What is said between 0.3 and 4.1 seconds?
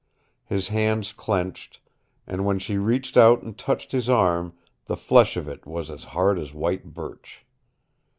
His hands clenched, and when she reached out and touched his